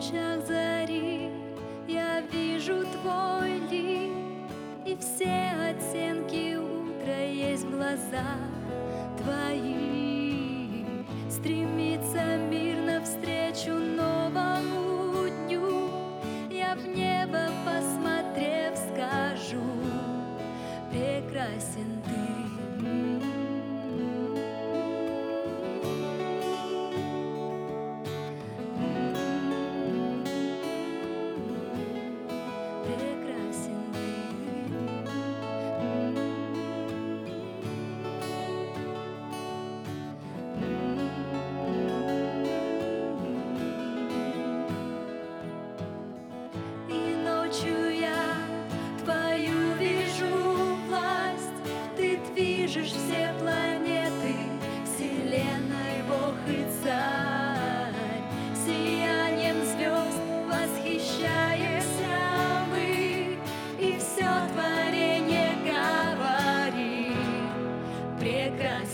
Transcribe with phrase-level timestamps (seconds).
[0.00, 1.30] лучах зари
[1.86, 4.10] Я вижу твой ли
[4.86, 8.38] И все оттенки утра есть в глазах
[9.18, 10.84] твои.
[11.28, 15.90] Стремится мир навстречу новому дню
[16.50, 17.09] Я в небе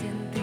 [0.00, 0.39] Сен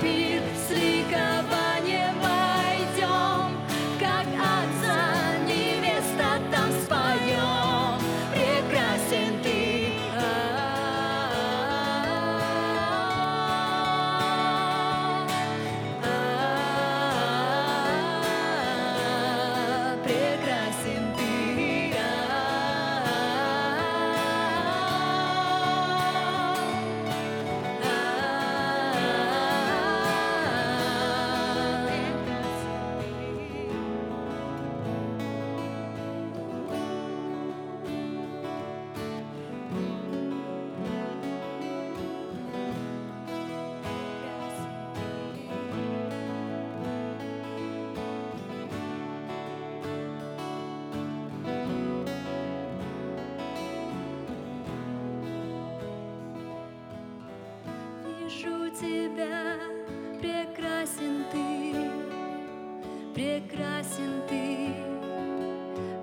[0.00, 0.37] be
[58.38, 59.56] тебя,
[60.20, 61.74] прекрасен ты,
[63.12, 64.74] прекрасен ты,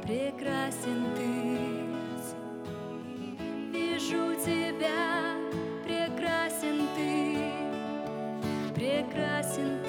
[0.03, 1.29] прекрасен ты.
[3.71, 5.37] Вижу тебя,
[5.85, 7.37] прекрасен ты,
[8.75, 9.84] прекрасен ты.